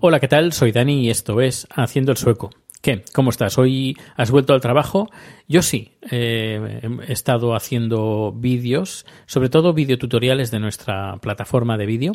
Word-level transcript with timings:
Hola, 0.00 0.18
¿qué 0.18 0.26
tal? 0.26 0.52
Soy 0.52 0.72
Dani 0.72 1.04
y 1.04 1.10
esto 1.10 1.40
es 1.40 1.68
Haciendo 1.70 2.10
el 2.10 2.18
Sueco. 2.18 2.50
¿Qué? 2.82 3.04
¿Cómo 3.14 3.30
estás? 3.30 3.56
¿Hoy 3.56 3.96
has 4.16 4.32
vuelto 4.32 4.52
al 4.52 4.60
trabajo? 4.60 5.08
Yo 5.46 5.62
sí. 5.62 5.92
eh, 6.10 6.80
he 7.06 7.12
estado 7.12 7.54
haciendo 7.54 8.32
vídeos, 8.32 9.06
sobre 9.26 9.48
todo 9.48 9.74
videotutoriales 9.74 10.50
de 10.50 10.58
nuestra 10.58 11.18
plataforma 11.18 11.78
de 11.78 11.86
vídeo. 11.86 12.12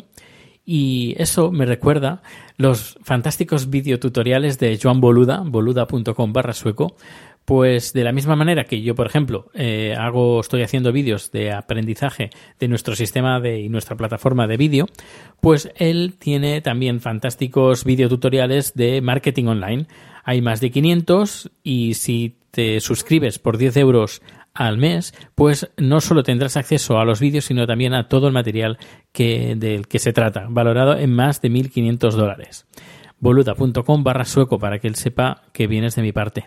Y 0.68 1.14
eso 1.16 1.52
me 1.52 1.64
recuerda 1.64 2.22
los 2.56 2.98
fantásticos 3.02 3.70
videotutoriales 3.70 4.58
de 4.58 4.78
Joan 4.82 5.00
Boluda, 5.00 5.44
boluda.com 5.46 6.32
barra 6.32 6.52
sueco, 6.52 6.96
pues 7.46 7.92
de 7.92 8.02
la 8.02 8.12
misma 8.12 8.34
manera 8.34 8.64
que 8.64 8.82
yo, 8.82 8.94
por 8.96 9.06
ejemplo, 9.06 9.50
eh, 9.54 9.94
hago, 9.96 10.40
estoy 10.40 10.62
haciendo 10.62 10.92
vídeos 10.92 11.30
de 11.30 11.52
aprendizaje 11.52 12.30
de 12.58 12.68
nuestro 12.68 12.96
sistema 12.96 13.40
de, 13.40 13.60
y 13.60 13.68
nuestra 13.68 13.96
plataforma 13.96 14.48
de 14.48 14.56
vídeo, 14.56 14.86
pues 15.40 15.70
él 15.76 16.16
tiene 16.18 16.60
también 16.60 17.00
fantásticos 17.00 17.84
videotutoriales 17.84 18.74
de 18.74 19.00
marketing 19.00 19.46
online. 19.46 19.86
Hay 20.24 20.42
más 20.42 20.60
de 20.60 20.72
500 20.72 21.52
y 21.62 21.94
si 21.94 22.36
te 22.50 22.80
suscribes 22.80 23.38
por 23.38 23.58
10 23.58 23.76
euros 23.76 24.22
al 24.52 24.76
mes, 24.76 25.14
pues 25.36 25.70
no 25.76 26.00
solo 26.00 26.24
tendrás 26.24 26.56
acceso 26.56 26.98
a 26.98 27.04
los 27.04 27.20
vídeos, 27.20 27.44
sino 27.44 27.64
también 27.66 27.94
a 27.94 28.08
todo 28.08 28.26
el 28.26 28.32
material 28.32 28.76
que, 29.12 29.54
del 29.56 29.86
que 29.86 30.00
se 30.00 30.12
trata, 30.12 30.46
valorado 30.48 30.98
en 30.98 31.14
más 31.14 31.40
de 31.42 31.50
1.500 31.50 32.10
dólares. 32.10 32.66
boluda.com 33.20 34.02
barra 34.02 34.24
sueco 34.24 34.58
para 34.58 34.80
que 34.80 34.88
él 34.88 34.96
sepa 34.96 35.44
que 35.52 35.68
vienes 35.68 35.94
de 35.94 36.02
mi 36.02 36.10
parte. 36.10 36.44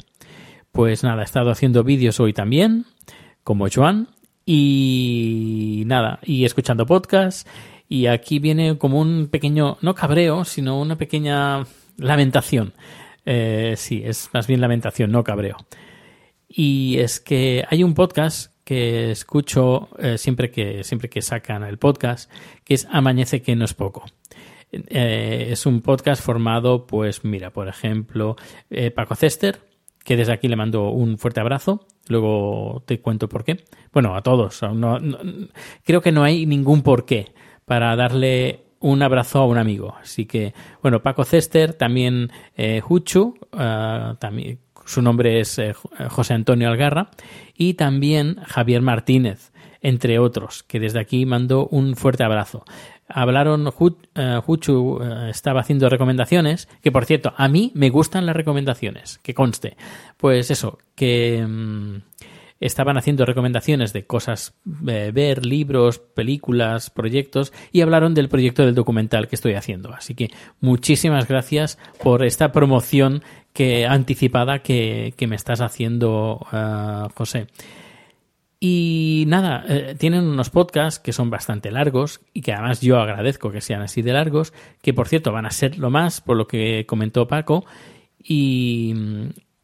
Pues 0.72 1.04
nada, 1.04 1.22
he 1.22 1.26
estado 1.26 1.52
haciendo 1.52 1.84
vídeos 1.84 2.20
hoy 2.20 2.34
también, 2.34 2.86
como 3.44 3.68
Joan, 3.74 4.10
y 4.46 5.84
nada, 5.86 6.20
y 6.24 6.46
escuchando 6.46 6.86
podcasts, 6.86 7.50
y 7.88 8.06
aquí 8.06 8.40
viene 8.40 8.78
como 8.78 9.00
un 9.00 9.28
pequeño, 9.28 9.78
no 9.82 9.96
cabreo, 9.96 10.46
sino 10.46 10.80
una 10.80 10.98
pequeña 10.98 11.66
lamentación. 11.98 12.74
Eh, 13.26 13.74
sí, 13.78 14.02
es 14.06 14.30
más 14.34 14.48
bien 14.48 14.62
lamentación, 14.62 15.12
no 15.12 15.24
cabreo. 15.24 15.58
Y 16.48 16.98
es 17.00 17.20
que 17.20 17.66
hay 17.70 17.84
un 17.84 17.94
podcast 17.94 18.54
que 18.64 19.12
escucho 19.12 19.90
eh, 19.98 20.18
siempre, 20.20 20.52
que, 20.52 20.84
siempre 20.84 21.10
que 21.10 21.24
sacan 21.24 21.64
el 21.64 21.80
podcast, 21.80 22.32
que 22.64 22.76
es 22.76 22.88
Amañece 22.92 23.42
que 23.42 23.56
no 23.56 23.66
es 23.66 23.74
poco. 23.74 24.06
Eh, 24.72 25.48
es 25.52 25.66
un 25.66 25.82
podcast 25.82 26.24
formado, 26.24 26.86
pues 26.86 27.24
mira, 27.24 27.52
por 27.52 27.68
ejemplo, 27.68 28.36
eh, 28.70 28.92
Paco 28.92 29.16
Cester, 29.16 29.60
que 30.04 30.18
desde 30.18 30.34
aquí 30.34 30.48
le 30.48 30.56
mando 30.56 30.90
un 30.90 31.18
fuerte 31.18 31.40
abrazo. 31.40 31.86
Luego 32.08 32.84
te 32.86 33.00
cuento 33.02 33.30
por 33.30 33.44
qué. 33.44 33.66
Bueno, 33.94 34.16
a 34.16 34.22
todos. 34.22 34.62
No- 34.64 35.00
no- 35.00 35.20
creo 35.84 36.02
que 36.02 36.12
no 36.12 36.24
hay 36.24 36.46
ningún 36.46 36.82
por 36.82 37.06
qué 37.06 37.34
para 37.66 37.96
darle 37.96 38.64
un 38.80 39.02
abrazo 39.04 39.40
a 39.40 39.46
un 39.46 39.58
amigo. 39.58 39.96
Así 40.02 40.26
que, 40.26 40.54
bueno, 40.82 41.02
Paco 41.04 41.24
Cester, 41.26 41.74
también 41.74 42.32
eh, 42.56 42.82
Huchu, 42.88 43.38
ah, 43.54 44.16
también, 44.20 44.60
su 44.86 45.02
nombre 45.02 45.40
es 45.42 45.60
eh, 45.60 45.74
José 46.10 46.34
Antonio 46.34 46.70
Algarra, 46.70 47.12
y 47.54 47.76
también 47.76 48.38
Javier 48.48 48.82
Martínez, 48.82 49.52
entre 49.82 50.18
otros, 50.18 50.64
que 50.64 50.80
desde 50.80 51.00
aquí 51.00 51.26
mando 51.26 51.68
un 51.68 51.96
fuerte 51.96 52.24
abrazo. 52.24 52.64
Hablaron, 53.10 53.66
Hu- 53.66 53.98
eh, 54.16 54.40
eh, 54.46 55.30
estaba 55.30 55.62
haciendo 55.62 55.90
recomendaciones, 55.90 56.68
que 56.82 56.92
por 56.92 57.06
cierto, 57.06 57.34
a 57.36 57.48
mí 57.48 57.72
me 57.74 57.90
gustan 57.90 58.26
las 58.26 58.36
recomendaciones, 58.36 59.18
que 59.24 59.34
conste. 59.34 59.76
Pues 60.18 60.52
eso, 60.52 60.78
que 60.96 61.46
mm, 61.48 61.96
estaban 62.60 62.98
haciendo 62.98 63.26
recomendaciones 63.26 63.94
de 63.94 64.06
cosas, 64.06 64.54
eh, 64.88 65.12
ver, 65.14 65.46
libros, 65.46 66.00
películas, 66.00 66.90
proyectos, 66.90 67.52
y 67.72 67.82
hablaron 67.82 68.14
del 68.14 68.30
proyecto 68.30 68.66
del 68.66 68.76
documental 68.76 69.28
que 69.28 69.36
estoy 69.36 69.54
haciendo. 69.54 69.94
Así 69.94 70.14
que 70.14 70.30
muchísimas 70.62 71.28
gracias 71.28 71.78
por 72.04 72.24
esta 72.24 72.52
promoción 72.52 73.24
que 73.54 73.88
anticipada 73.88 74.60
que, 74.60 75.14
que 75.18 75.26
me 75.28 75.36
estás 75.36 75.62
haciendo, 75.62 76.46
eh, 76.54 77.08
José. 77.16 77.48
Y 78.60 79.24
nada, 79.28 79.64
eh, 79.70 79.96
tienen 79.98 80.26
unos 80.26 80.50
podcasts 80.50 81.00
que 81.00 81.14
son 81.14 81.30
bastante 81.30 81.72
largos 81.72 82.20
y 82.34 82.42
que 82.42 82.52
además 82.52 82.82
yo 82.82 83.00
agradezco 83.00 83.52
que 83.52 83.62
sean 83.62 83.82
así 83.82 84.02
de 84.02 84.12
largos, 84.12 84.54
que 84.82 84.94
por 84.94 85.08
cierto 85.08 85.32
van 85.32 85.46
a 85.46 85.52
ser 85.52 85.78
lo 85.78 85.90
más 85.90 86.20
por 86.20 86.36
lo 86.36 86.46
que 86.46 86.86
comentó 86.86 87.28
Paco. 87.28 87.66
Y, 88.22 88.94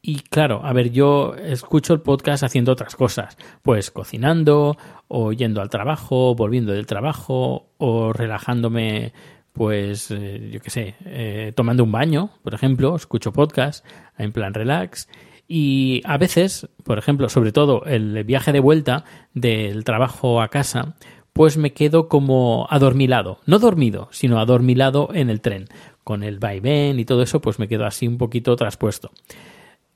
y 0.02 0.20
claro, 0.20 0.62
a 0.64 0.72
ver, 0.72 0.92
yo 0.92 1.36
escucho 1.36 1.94
el 1.94 2.00
podcast 2.00 2.44
haciendo 2.44 2.72
otras 2.72 2.96
cosas, 2.96 3.38
pues 3.64 3.92
cocinando, 3.92 4.78
o 5.08 5.34
yendo 5.34 5.62
al 5.62 5.70
trabajo, 5.70 6.36
volviendo 6.36 6.72
del 6.72 6.86
trabajo, 6.86 7.72
o 7.78 8.14
relajándome, 8.14 9.12
pues 9.52 10.12
eh, 10.12 10.52
yo 10.54 10.60
qué 10.62 10.70
sé, 10.70 10.96
eh, 11.06 11.54
tomando 11.56 11.84
un 11.84 11.92
baño, 11.92 12.30
por 12.44 12.54
ejemplo, 12.54 12.96
escucho 12.96 13.34
podcast 13.34 13.84
en 14.18 14.32
plan 14.32 14.54
relax. 14.54 15.10
Y 15.48 16.02
a 16.06 16.18
veces, 16.18 16.68
por 16.84 16.98
ejemplo, 16.98 17.30
sobre 17.30 17.52
todo 17.52 17.84
el 17.86 18.24
viaje 18.24 18.52
de 18.52 18.60
vuelta 18.60 19.06
del 19.34 19.84
trabajo 19.84 20.42
a 20.42 20.48
casa, 20.48 20.96
pues 21.34 21.58
me 21.58 21.74
quedo 21.74 22.08
como 22.08 22.66
adormilado. 22.70 23.40
No 23.46 23.60
dormido, 23.60 24.08
sino 24.12 24.40
adormilado 24.40 25.10
en 25.14 25.30
el 25.30 25.42
tren. 25.42 25.68
Con 26.04 26.24
el 26.24 26.40
vaivén 26.40 27.00
y 27.00 27.06
todo 27.06 27.24
eso, 27.24 27.42
pues 27.42 27.60
me 27.60 27.68
quedo 27.68 27.86
así 27.86 28.08
un 28.08 28.18
poquito 28.18 28.56
traspuesto. 28.56 29.12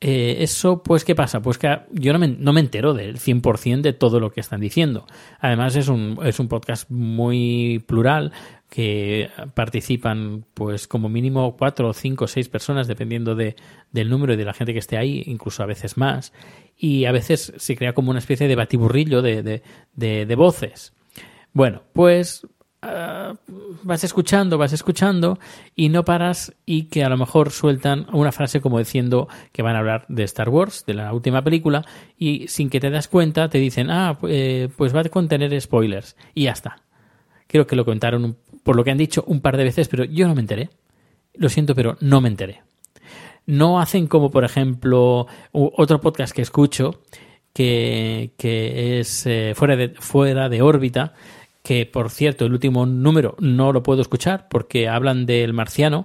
Eh, 0.01 0.37
eso, 0.39 0.81
pues, 0.81 1.03
¿qué 1.03 1.13
pasa? 1.13 1.41
Pues 1.41 1.57
que 1.57 1.77
yo 1.91 2.13
no 2.13 2.19
me, 2.19 2.29
no 2.29 2.53
me 2.53 2.61
entero 2.61 2.93
del 2.93 3.19
100% 3.19 3.81
de 3.81 3.93
todo 3.93 4.19
lo 4.19 4.31
que 4.31 4.39
están 4.39 4.61
diciendo. 4.61 5.05
Además, 5.39 5.75
es 5.75 5.89
un, 5.89 6.17
es 6.23 6.39
un 6.39 6.47
podcast 6.47 6.89
muy 6.89 7.83
plural 7.85 8.31
que 8.69 9.29
participan, 9.55 10.45
pues, 10.53 10.87
como 10.87 11.09
mínimo 11.09 11.57
cuatro, 11.57 11.91
cinco, 11.91 12.27
seis 12.27 12.47
personas, 12.47 12.87
dependiendo 12.87 13.35
de, 13.35 13.57
del 13.91 14.09
número 14.09 14.33
y 14.33 14.37
de 14.37 14.45
la 14.45 14.53
gente 14.53 14.71
que 14.71 14.79
esté 14.79 14.97
ahí, 14.97 15.23
incluso 15.25 15.63
a 15.63 15.65
veces 15.65 15.97
más. 15.97 16.31
Y 16.77 17.03
a 17.03 17.11
veces 17.11 17.51
se 17.57 17.75
crea 17.75 17.93
como 17.93 18.11
una 18.11 18.19
especie 18.19 18.47
de 18.47 18.55
batiburrillo 18.55 19.21
de, 19.21 19.43
de, 19.43 20.25
de 20.25 20.35
voces. 20.35 20.93
Bueno, 21.51 21.83
pues 21.91 22.47
ah, 22.81 23.33
vas 23.83 24.03
escuchando, 24.03 24.57
vas 24.57 24.73
escuchando 24.73 25.39
y 25.75 25.89
no 25.89 26.03
paras 26.05 26.53
y 26.65 26.83
que 26.83 27.03
a 27.03 27.09
lo 27.09 27.17
mejor 27.17 27.51
sueltan 27.51 28.07
una 28.11 28.31
frase 28.31 28.61
como 28.61 28.79
diciendo 28.79 29.27
que 29.51 29.61
van 29.61 29.75
a 29.75 29.79
hablar 29.79 30.05
de 30.07 30.23
Star 30.23 30.49
Wars, 30.49 30.85
de 30.85 30.93
la 30.93 31.13
última 31.13 31.43
película, 31.43 31.85
y 32.17 32.47
sin 32.47 32.69
que 32.69 32.79
te 32.79 32.89
das 32.89 33.07
cuenta 33.07 33.49
te 33.49 33.57
dicen, 33.57 33.89
ah, 33.89 34.17
eh, 34.27 34.69
pues 34.77 34.95
va 34.95 35.01
a 35.01 35.05
contener 35.05 35.59
spoilers 35.59 36.15
y 36.33 36.43
ya 36.43 36.51
está. 36.51 36.83
Creo 37.47 37.65
que 37.65 37.75
lo 37.75 37.85
contaron 37.85 38.37
por 38.63 38.75
lo 38.75 38.83
que 38.83 38.91
han 38.91 38.97
dicho 38.97 39.23
un 39.25 39.41
par 39.41 39.57
de 39.57 39.63
veces, 39.63 39.87
pero 39.87 40.03
yo 40.03 40.27
no 40.27 40.35
me 40.35 40.41
enteré. 40.41 40.69
Lo 41.33 41.49
siento, 41.49 41.73
pero 41.73 41.97
no 41.99 42.21
me 42.21 42.29
enteré. 42.29 42.61
No 43.45 43.79
hacen 43.79 44.05
como, 44.05 44.29
por 44.29 44.43
ejemplo, 44.43 45.25
otro 45.51 45.99
podcast 46.01 46.35
que 46.35 46.43
escucho, 46.43 47.01
que, 47.53 48.33
que 48.37 48.99
es 48.99 49.25
eh, 49.25 49.53
fuera, 49.55 49.75
de, 49.75 49.89
fuera 49.89 50.49
de 50.49 50.61
órbita, 50.61 51.13
que 51.69 51.85
por 51.85 52.09
cierto, 52.09 52.47
el 52.47 52.53
último 52.53 52.87
número 52.87 53.35
no 53.39 53.71
lo 53.71 53.83
puedo 53.83 54.01
escuchar 54.01 54.47
porque 54.49 54.89
hablan 54.89 55.27
del 55.27 55.53
marciano 55.53 56.03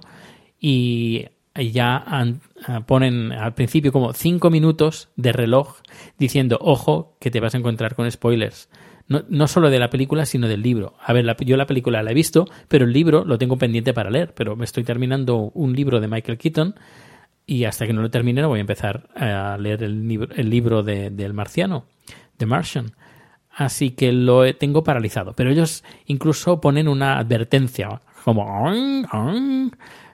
y 0.59 1.25
ya 1.55 2.03
ah, 2.05 2.81
ponen 2.85 3.31
al 3.31 3.55
principio 3.55 3.91
como 3.91 4.13
cinco 4.13 4.51
minutos 4.51 5.09
de 5.15 5.31
reloj 5.31 5.77
diciendo, 6.19 6.59
ojo, 6.61 7.17
que 7.19 7.31
te 7.31 7.39
vas 7.39 7.55
a 7.55 7.57
encontrar 7.57 7.95
con 7.95 8.11
spoilers. 8.11 8.69
No, 9.07 9.23
no 9.27 9.47
solo 9.47 9.71
de 9.71 9.79
la 9.79 9.89
película, 9.89 10.27
sino 10.27 10.47
del 10.47 10.61
libro. 10.61 10.93
A 11.03 11.13
ver, 11.13 11.25
la- 11.25 11.35
yo 11.37 11.57
la 11.57 11.65
película 11.65 12.03
la 12.03 12.11
he 12.11 12.13
visto, 12.13 12.45
pero 12.67 12.85
el 12.85 12.93
libro 12.93 13.25
lo 13.25 13.39
tengo 13.39 13.57
pendiente 13.57 13.91
para 13.91 14.11
leer. 14.11 14.35
Pero 14.35 14.55
me 14.55 14.65
estoy 14.65 14.83
terminando 14.83 15.49
un 15.55 15.73
libro 15.73 15.99
de 15.99 16.07
Michael 16.07 16.37
Keaton 16.37 16.75
y 17.47 17.63
hasta 17.63 17.87
que 17.87 17.93
no 17.93 18.03
lo 18.03 18.11
termine 18.11 18.43
no 18.43 18.49
voy 18.49 18.59
a 18.59 18.61
empezar 18.61 19.09
a 19.15 19.57
leer 19.59 19.81
el, 19.81 20.07
libro, 20.07 20.29
el 20.35 20.47
libro 20.47 20.83
de, 20.83 21.09
del 21.09 21.33
marciano, 21.33 21.85
The 22.37 22.45
Martian. 22.45 22.91
Así 23.55 23.91
que 23.91 24.11
lo 24.11 24.53
tengo 24.55 24.83
paralizado. 24.83 25.33
Pero 25.33 25.49
ellos 25.49 25.83
incluso 26.05 26.59
ponen 26.59 26.87
una 26.87 27.17
advertencia, 27.17 28.01
como... 28.23 28.71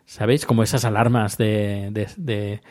¿Sabéis? 0.06 0.46
Como 0.46 0.62
esas 0.62 0.84
alarmas 0.84 1.38
de, 1.38 1.88
de, 1.92 2.08
de, 2.18 2.62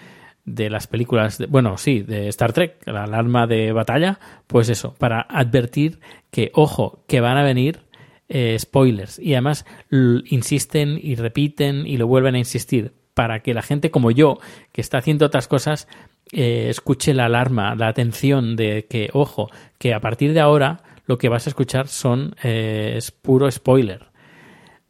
de 0.45 0.69
las 0.69 0.87
películas, 0.87 1.39
de, 1.39 1.47
bueno, 1.47 1.79
sí, 1.79 2.01
de 2.01 2.29
Star 2.29 2.53
Trek, 2.53 2.87
la 2.87 3.05
alarma 3.05 3.47
de 3.47 3.73
batalla, 3.73 4.21
pues 4.47 4.69
eso, 4.69 4.95
para 4.99 5.23
advertir 5.23 6.01
que, 6.31 6.51
ojo, 6.55 7.03
que 7.09 7.21
van 7.21 7.39
a 7.39 7.43
venir 7.43 7.81
eh, 8.29 8.59
spoilers. 8.59 9.19
Y 9.19 9.33
además 9.33 9.65
insisten 9.91 11.01
y 11.03 11.15
repiten 11.15 11.87
y 11.87 11.97
lo 11.97 12.07
vuelven 12.07 12.35
a 12.35 12.39
insistir 12.39 12.93
para 13.15 13.41
que 13.41 13.55
la 13.55 13.63
gente 13.63 13.91
como 13.91 14.11
yo, 14.11 14.39
que 14.73 14.81
está 14.81 14.99
haciendo 14.99 15.27
otras 15.27 15.49
cosas, 15.49 15.89
eh, 16.33 16.69
escuche 16.69 17.15
la 17.15 17.27
alarma, 17.27 17.75
la 17.75 17.89
atención 17.89 18.57
de 18.57 18.87
que, 18.89 19.11
ojo, 19.13 19.51
que 19.79 19.95
a 19.95 20.01
partir 20.01 20.33
de 20.33 20.41
ahora 20.41 20.83
lo 21.07 21.19
que 21.19 21.29
vas 21.29 21.47
a 21.47 21.51
escuchar 21.51 21.89
son 21.89 22.35
eh, 22.43 22.95
es 22.97 23.11
puro 23.11 23.51
spoiler. 23.51 24.07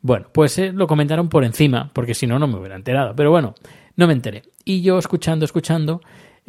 Bueno, 0.03 0.29
pues 0.33 0.59
eh, 0.59 0.73
lo 0.73 0.87
comentaron 0.87 1.29
por 1.29 1.45
encima, 1.45 1.91
porque 1.93 2.15
si 2.15 2.27
no, 2.27 2.39
no 2.39 2.47
me 2.47 2.59
hubiera 2.59 2.77
enterado. 2.77 3.15
Pero 3.17 3.31
bueno, 3.31 3.55
no 3.97 4.07
me 4.07 4.13
enteré. 4.13 4.43
Y 4.65 4.83
yo 4.83 4.99
escuchando, 4.99 5.45
escuchando, 5.45 6.01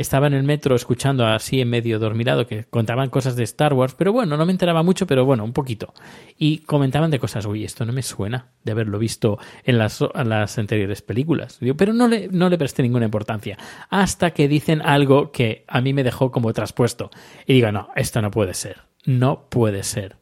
estaba 0.01 0.27
en 0.27 0.33
el 0.33 0.43
metro 0.43 0.75
escuchando 0.75 1.25
así 1.25 1.61
en 1.61 1.69
medio 1.69 1.99
dormirado 1.99 2.47
que 2.47 2.65
contaban 2.65 3.09
cosas 3.09 3.35
de 3.35 3.43
Star 3.43 3.73
Wars, 3.73 3.95
pero 3.97 4.11
bueno, 4.11 4.37
no 4.37 4.45
me 4.45 4.51
enteraba 4.51 4.83
mucho, 4.83 5.07
pero 5.07 5.25
bueno, 5.25 5.43
un 5.43 5.53
poquito. 5.53 5.93
Y 6.37 6.59
comentaban 6.59 7.11
de 7.11 7.19
cosas, 7.19 7.45
uy, 7.45 7.63
esto 7.63 7.85
no 7.85 7.93
me 7.93 8.01
suena 8.01 8.47
de 8.63 8.71
haberlo 8.71 8.99
visto 8.99 9.39
en 9.63 9.77
las, 9.77 10.03
las 10.25 10.57
anteriores 10.57 11.01
películas. 11.01 11.59
pero 11.77 11.93
no 11.93 12.07
le, 12.07 12.27
no 12.29 12.49
le 12.49 12.57
presté 12.57 12.83
ninguna 12.83 13.05
importancia. 13.05 13.57
Hasta 13.89 14.31
que 14.31 14.47
dicen 14.47 14.81
algo 14.81 15.31
que 15.31 15.63
a 15.67 15.81
mí 15.81 15.93
me 15.93 16.03
dejó 16.03 16.31
como 16.31 16.53
traspuesto. 16.53 17.11
Y 17.45 17.53
digo, 17.53 17.71
no, 17.71 17.89
esto 17.95 18.21
no 18.21 18.31
puede 18.31 18.53
ser. 18.53 18.81
No 19.05 19.47
puede 19.49 19.83
ser. 19.83 20.17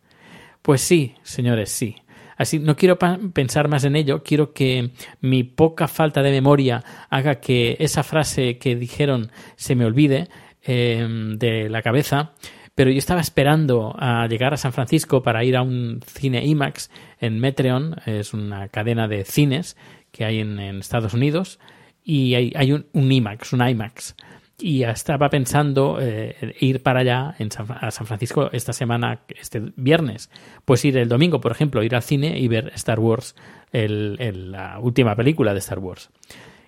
Pues 0.61 0.81
sí, 0.81 1.15
señores, 1.23 1.69
sí. 1.69 1.95
Así, 2.39 2.57
no 2.57 2.77
quiero 2.77 2.97
pensar 2.97 3.67
más 3.67 3.83
en 3.83 3.97
ello, 3.97 4.23
quiero 4.23 4.53
que 4.53 4.91
mi 5.19 5.43
poca 5.43 5.89
falta 5.89 6.23
de 6.23 6.31
memoria 6.31 6.81
haga 7.09 7.41
que 7.41 7.75
esa 7.79 8.01
frase 8.01 8.57
que 8.57 8.77
dijeron 8.77 9.29
se 9.57 9.75
me 9.75 9.83
olvide 9.83 10.29
em, 10.63 11.37
de 11.37 11.69
la 11.69 11.81
cabeza. 11.81 12.31
Pero 12.75 12.91
yo 12.91 12.97
estaba 12.97 13.19
esperando 13.19 13.93
a 13.99 14.25
llegar 14.27 14.53
a 14.53 14.57
San 14.57 14.71
Francisco 14.71 15.21
para 15.21 15.43
ir 15.43 15.57
a 15.57 15.63
un 15.63 15.99
cine 16.05 16.45
IMAX 16.45 16.89
en 17.19 17.41
Metreon, 17.41 17.97
es 18.05 18.33
una 18.33 18.69
cadena 18.69 19.09
de 19.09 19.25
cines 19.25 19.75
que 20.13 20.23
hay 20.23 20.39
en, 20.39 20.59
Estados 20.79 21.13
Unidos, 21.13 21.59
y 22.05 22.35
hay, 22.35 22.71
un, 22.71 22.85
un 22.93 23.11
IMAX, 23.11 23.51
un 23.51 23.67
IMAX 23.67 24.15
y 24.61 24.83
estaba 24.83 25.29
pensando 25.29 25.97
eh, 26.01 26.55
ir 26.59 26.83
para 26.83 26.99
allá 26.99 27.35
en 27.39 27.49
a 27.69 27.91
San 27.91 28.05
Francisco 28.05 28.49
esta 28.51 28.73
semana, 28.73 29.21
este 29.27 29.71
viernes. 29.75 30.29
Pues 30.65 30.83
ir 30.85 30.97
el 30.97 31.07
domingo, 31.07 31.39
por 31.39 31.51
ejemplo, 31.51 31.83
ir 31.83 31.95
al 31.95 32.03
cine 32.03 32.37
y 32.37 32.47
ver 32.47 32.71
Star 32.75 32.99
Wars, 32.99 33.35
el, 33.71 34.51
la 34.51 34.79
última 34.79 35.15
película 35.15 35.53
de 35.53 35.59
Star 35.59 35.79
Wars. 35.79 36.09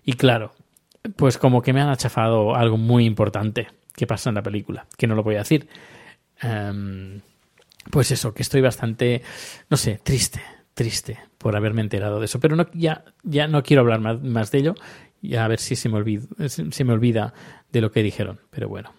Y 0.05 0.13
claro, 0.13 0.53
pues 1.15 1.37
como 1.37 1.61
que 1.61 1.73
me 1.73 1.81
han 1.81 1.89
achafado 1.89 2.55
algo 2.55 2.77
muy 2.77 3.05
importante 3.05 3.67
que 3.95 4.07
pasa 4.07 4.29
en 4.29 4.35
la 4.35 4.43
película, 4.43 4.85
que 4.97 5.07
no 5.07 5.15
lo 5.15 5.23
voy 5.23 5.35
a 5.35 5.39
decir. 5.39 5.67
Em, 6.41 7.21
pues 7.89 8.11
eso, 8.11 8.33
que 8.33 8.43
estoy 8.43 8.61
bastante, 8.61 9.21
no 9.69 9.77
sé, 9.77 9.99
triste, 10.03 10.41
triste 10.73 11.19
por 11.37 11.55
haberme 11.55 11.81
enterado 11.81 12.19
de 12.19 12.25
eso. 12.25 12.39
Pero 12.39 12.55
no, 12.55 12.67
ya, 12.73 13.03
ya 13.23 13.47
no 13.47 13.63
quiero 13.63 13.81
hablar 13.81 13.99
más, 13.99 14.21
más 14.21 14.51
de 14.51 14.59
ello 14.59 14.75
y 15.21 15.35
a 15.35 15.47
ver 15.47 15.59
si 15.59 15.75
se 15.75 15.89
me, 15.89 15.97
olvida, 15.97 16.25
se 16.47 16.83
me 16.83 16.93
olvida 16.93 17.33
de 17.71 17.81
lo 17.81 17.91
que 17.91 18.03
dijeron, 18.03 18.39
pero 18.49 18.67
bueno. 18.67 18.91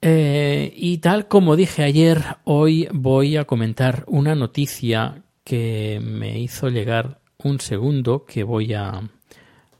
Eh, 0.00 0.72
y 0.76 0.98
tal 0.98 1.26
como 1.26 1.56
dije 1.56 1.82
ayer, 1.82 2.22
hoy 2.44 2.88
voy 2.92 3.36
a 3.36 3.44
comentar 3.44 4.04
una 4.06 4.34
noticia 4.34 5.22
que 5.44 6.00
me 6.02 6.38
hizo 6.38 6.68
llegar 6.68 7.20
un 7.38 7.60
segundo, 7.60 8.24
que 8.24 8.44
voy 8.44 8.74
a 8.74 9.00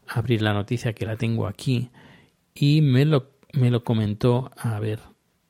abrir 0.09 0.43
la 0.43 0.55
noticia 0.55 0.93
que 0.93 1.07
la 1.07 1.17
tengo 1.17 1.47
aquí, 1.47 1.91
y 2.55 2.81
me 2.81 3.05
lo, 3.05 3.31
me 3.53 3.71
lo 3.71 3.85
comentó, 3.85 4.51
a 4.57 4.81
ver, 4.81 5.01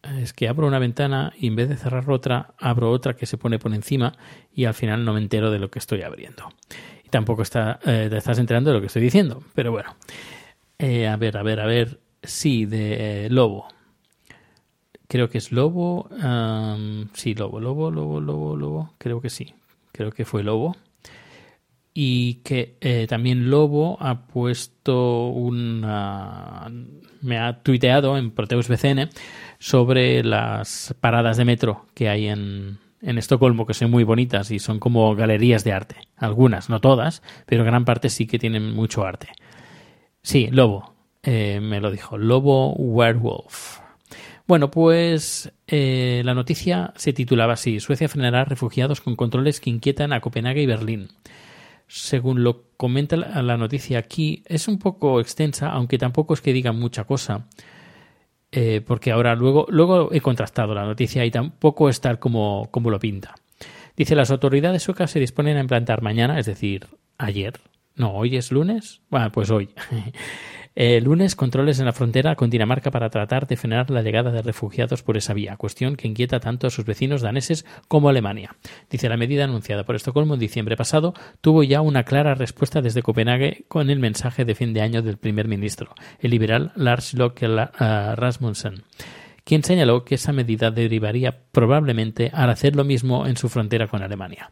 es 0.03 0.33
que 0.33 0.49
abro 0.49 0.67
una 0.67 0.79
ventana 0.79 1.33
y 1.39 1.47
en 1.47 1.57
vez 1.57 1.69
de 1.69 1.77
cerrar 1.77 2.09
otra, 2.11 2.55
abro 2.59 2.91
otra 2.91 3.15
que 3.15 3.27
se 3.27 3.39
pone 3.39 3.59
por 3.59 3.75
encima 3.75 4.15
y 4.53 4.65
al 4.65 4.75
final 4.75 5.05
no 5.05 5.13
me 5.13 5.21
entero 5.21 5.51
de 5.51 5.59
lo 5.59 5.71
que 5.71 5.79
estoy 5.79 6.03
abriendo 6.03 6.49
tampoco 7.11 7.43
está, 7.43 7.81
eh, 7.85 8.09
te 8.11 8.17
estás 8.17 8.39
enterando 8.39 8.71
de 8.71 8.75
lo 8.75 8.81
que 8.81 8.87
estoy 8.87 9.03
diciendo. 9.03 9.43
Pero 9.55 9.73
bueno, 9.73 9.97
eh, 10.79 11.07
a 11.07 11.17
ver, 11.17 11.37
a 11.37 11.43
ver, 11.43 11.61
a 11.61 11.67
ver. 11.67 12.01
Sí, 12.23 12.67
de 12.67 13.27
eh, 13.27 13.31
Lobo. 13.31 13.69
Creo 15.07 15.31
que 15.31 15.39
es 15.39 15.53
Lobo. 15.53 16.09
sí, 17.15 17.35
Lobo, 17.35 17.61
Lobo, 17.61 17.91
Lobo, 17.91 18.21
Lobo, 18.21 18.57
Lobo. 18.57 18.95
Creo 18.99 19.21
que 19.21 19.31
sí. 19.31 19.55
Creo 19.93 20.11
que 20.11 20.25
fue 20.25 20.43
Lobo. 20.43 20.77
Y 21.95 22.35
que 22.45 23.07
también 23.09 23.51
Lobo 23.51 23.97
ha 24.01 24.27
puesto 24.27 25.29
una. 25.29 26.71
Me 27.23 27.39
ha 27.39 27.63
tuiteado 27.63 28.17
en 28.19 28.31
Proteus 28.31 28.69
BCN 28.69 29.09
sobre 29.59 30.23
las 30.23 30.95
paradas 31.01 31.37
de 31.39 31.45
metro 31.45 31.87
que 31.95 32.09
hay 32.09 32.29
en, 32.29 32.79
en 33.03 33.19
Estocolmo 33.19 33.67
que 33.67 33.75
son 33.75 33.91
muy 33.91 34.05
bonitas 34.05 34.51
y 34.51 34.59
son 34.59 34.79
como 34.79 35.15
galerías 35.15 35.65
de 35.65 35.73
arte. 35.73 35.97
Algunas, 36.17 36.69
no 36.69 36.81
todas, 36.81 37.23
pero 37.47 37.65
gran 37.65 37.85
parte 37.85 38.09
sí 38.11 38.27
que 38.27 38.39
tienen 38.39 38.75
mucho 38.75 39.05
arte. 39.05 39.29
Sí, 40.23 40.49
Lobo, 40.51 40.95
eh, 41.23 41.61
me 41.61 41.81
lo 41.81 41.91
dijo, 41.91 42.19
Lobo 42.19 42.73
Werewolf. 42.75 43.81
Bueno, 44.47 44.71
pues 44.71 45.53
eh, 45.67 46.23
la 46.25 46.35
noticia 46.35 46.93
se 46.97 47.13
titulaba 47.13 47.53
así, 47.53 47.81
Suecia 47.81 48.09
frenará 48.09 48.45
refugiados 48.45 49.01
con 49.01 49.15
controles 49.15 49.61
que 49.61 49.71
inquietan 49.71 50.13
a 50.13 50.21
Copenhague 50.21 50.63
y 50.63 50.67
Berlín. 50.67 51.09
Según 51.87 52.43
lo 52.43 52.65
comenta 52.77 53.17
la 53.17 53.57
noticia 53.57 53.99
aquí, 53.99 54.43
es 54.47 54.69
un 54.69 54.79
poco 54.79 55.21
extensa, 55.21 55.71
aunque 55.71 55.99
tampoco 55.99 56.35
es 56.35 56.41
que 56.41 56.53
diga 56.53 56.73
mucha 56.73 57.05
cosa. 57.05 57.47
Eh, 58.51 58.81
porque 58.87 59.13
ahora 59.13 59.35
luego, 59.35 59.67
luego 59.69 60.11
he 60.13 60.21
contrastado 60.21 60.75
la 60.75 60.85
noticia 60.85 61.25
y 61.25 61.31
tampoco 61.31 61.89
es 61.89 62.01
tal 62.01 62.19
como, 62.19 62.69
como 62.71 62.91
lo 62.91 62.99
pinta. 62.99 63.35
Dice, 63.97 64.15
las 64.15 64.31
autoridades 64.31 64.83
suecas 64.83 65.11
se 65.11 65.21
disponen 65.21 65.57
a 65.57 65.61
implantar 65.61 66.03
mañana, 66.03 66.39
es 66.39 66.47
decir, 66.47 66.87
ayer. 67.19 67.55
No, 67.97 68.13
hoy 68.13 68.37
es 68.37 68.53
lunes. 68.53 69.01
Bueno, 69.11 69.31
pues 69.33 69.51
hoy. 69.51 69.71
El 70.81 71.03
lunes, 71.03 71.35
controles 71.35 71.81
en 71.81 71.87
la 71.87 71.93
frontera 71.93 72.37
con 72.37 72.51
Dinamarca 72.51 72.93
para 72.93 73.11
tratar 73.11 73.49
de 73.49 73.57
frenar 73.57 73.91
la 73.91 74.01
llegada 74.01 74.31
de 74.31 74.43
refugiados 74.43 75.03
por 75.03 75.17
esa 75.17 75.35
vía, 75.35 75.57
cuestión 75.57 75.97
que 75.97 76.07
inquieta 76.07 76.39
tanto 76.39 76.69
a 76.69 76.71
sus 76.71 76.85
vecinos 76.85 77.21
daneses 77.21 77.67
como 77.89 78.07
a 78.07 78.11
Alemania. 78.13 78.55
Dice 78.89 79.09
la 79.09 79.17
medida 79.17 79.43
anunciada 79.43 79.83
por 79.83 79.97
Estocolmo 79.97 80.35
en 80.35 80.41
diciembre 80.41 80.77
pasado 80.77 81.15
tuvo 81.41 81.65
ya 81.65 81.81
una 81.81 82.05
clara 82.05 82.37
respuesta 82.37 82.81
desde 82.81 83.03
Copenhague 83.03 83.65
con 83.67 83.91
el 83.91 83.99
mensaje 83.99 84.45
de 84.45 84.55
fin 84.55 84.73
de 84.73 84.83
año 84.83 85.03
del 85.03 85.17
primer 85.17 85.49
ministro, 85.49 85.97
el 86.21 86.31
liberal 86.31 86.71
Lars 86.77 87.13
Løkke 87.13 87.47
eh, 87.47 88.15
Rasmussen 88.15 88.85
quien 89.49 89.65
señaló 89.65 90.05
que 90.05 90.17
esa 90.17 90.35
medida 90.35 90.71
derivaría 90.71 91.39
probablemente 91.53 92.31
al 92.35 92.51
hacer 92.51 92.77
lo 92.77 92.85
mismo 92.85 93.27
en 93.27 93.39
su 93.39 93.49
frontera 93.49 93.87
con 93.87 94.03
Alemania. 94.03 94.51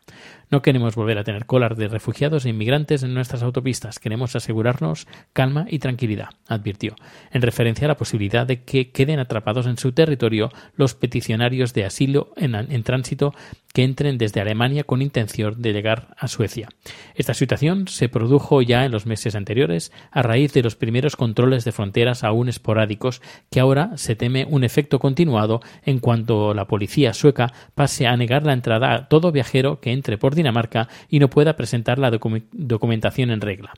No 0.48 0.62
queremos 0.62 0.94
volver 0.94 1.18
a 1.18 1.24
tener 1.24 1.44
colas 1.44 1.76
de 1.76 1.88
refugiados 1.88 2.46
e 2.46 2.50
inmigrantes 2.50 3.02
en 3.02 3.12
nuestras 3.12 3.42
autopistas. 3.42 3.98
Queremos 3.98 4.36
asegurarnos 4.36 5.06
calma 5.34 5.66
y 5.68 5.80
tranquilidad, 5.80 6.28
advirtió, 6.46 6.94
en 7.30 7.42
referencia 7.42 7.86
a 7.86 7.88
la 7.88 7.96
posibilidad 7.98 8.46
de 8.46 8.62
que 8.62 8.90
queden 8.90 9.18
atrapados 9.18 9.66
en 9.66 9.76
su 9.76 9.92
territorio 9.92 10.50
los 10.76 10.94
peticionarios 10.94 11.74
de 11.74 11.84
asilo 11.84 12.32
en, 12.36 12.54
en 12.54 12.82
tránsito 12.82 13.34
que 13.74 13.84
entren 13.84 14.16
desde 14.16 14.40
Alemania 14.40 14.84
con 14.84 15.02
intención 15.02 15.60
de 15.60 15.74
llegar 15.74 16.14
a 16.16 16.28
Suecia. 16.28 16.68
Esta 17.14 17.34
situación 17.34 17.88
se 17.88 18.08
produjo 18.08 18.62
ya 18.62 18.86
en 18.86 18.92
los 18.92 19.04
meses 19.04 19.34
anteriores 19.34 19.92
a 20.10 20.22
raíz 20.22 20.54
de 20.54 20.62
los 20.62 20.76
primeros 20.76 21.16
controles 21.16 21.66
de 21.66 21.72
fronteras 21.72 22.24
aún 22.24 22.48
esporádicos 22.48 23.20
que 23.50 23.60
ahora 23.60 23.90
se 23.96 24.16
teme 24.16 24.46
un 24.48 24.64
efecto 24.64 24.85
continuado 24.88 25.60
en 25.84 25.98
cuanto 25.98 26.54
la 26.54 26.66
policía 26.66 27.12
sueca 27.12 27.52
pase 27.74 28.06
a 28.06 28.16
negar 28.16 28.44
la 28.44 28.52
entrada 28.52 28.94
a 28.94 29.08
todo 29.08 29.32
viajero 29.32 29.80
que 29.80 29.92
entre 29.92 30.18
por 30.18 30.34
Dinamarca 30.34 30.88
y 31.08 31.18
no 31.18 31.28
pueda 31.28 31.56
presentar 31.56 31.98
la 31.98 32.10
documentación 32.10 33.30
en 33.30 33.40
regla. 33.40 33.72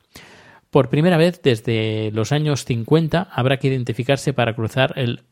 Por 0.69 0.89
primera 0.89 1.17
vez 1.17 1.41
desde 1.41 2.11
los 2.11 2.31
años 2.31 2.63
50 2.65 3.29
habrá 3.31 3.57
que 3.57 3.69
identificarse 3.69 4.33
para 4.33 4.53
cruzar 4.53 4.93
el 4.97 5.23